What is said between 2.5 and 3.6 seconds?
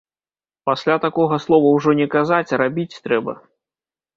а рабіць трэба.